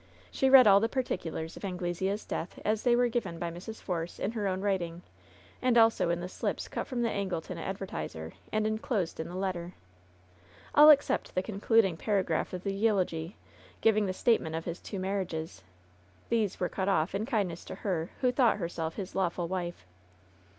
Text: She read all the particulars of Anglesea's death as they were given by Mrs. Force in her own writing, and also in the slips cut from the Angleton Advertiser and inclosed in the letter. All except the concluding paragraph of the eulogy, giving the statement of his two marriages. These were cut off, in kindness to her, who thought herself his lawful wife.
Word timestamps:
She 0.31 0.49
read 0.49 0.65
all 0.65 0.79
the 0.79 0.89
particulars 0.89 1.55
of 1.55 1.63
Anglesea's 1.63 2.25
death 2.25 2.57
as 2.65 2.81
they 2.81 2.95
were 2.95 3.07
given 3.07 3.37
by 3.37 3.51
Mrs. 3.51 3.79
Force 3.83 4.17
in 4.17 4.31
her 4.31 4.47
own 4.47 4.59
writing, 4.61 5.03
and 5.61 5.77
also 5.77 6.09
in 6.09 6.19
the 6.21 6.27
slips 6.27 6.67
cut 6.67 6.87
from 6.87 7.03
the 7.03 7.11
Angleton 7.11 7.59
Advertiser 7.59 8.33
and 8.51 8.65
inclosed 8.65 9.19
in 9.19 9.29
the 9.29 9.35
letter. 9.35 9.75
All 10.73 10.89
except 10.89 11.35
the 11.35 11.43
concluding 11.43 11.97
paragraph 11.97 12.51
of 12.51 12.63
the 12.63 12.73
eulogy, 12.73 13.35
giving 13.81 14.07
the 14.07 14.11
statement 14.13 14.55
of 14.55 14.65
his 14.65 14.79
two 14.81 14.97
marriages. 14.97 15.61
These 16.29 16.59
were 16.59 16.67
cut 16.67 16.89
off, 16.89 17.13
in 17.13 17.27
kindness 17.27 17.63
to 17.65 17.75
her, 17.85 18.09
who 18.21 18.31
thought 18.31 18.57
herself 18.57 18.95
his 18.95 19.13
lawful 19.13 19.47
wife. 19.47 19.85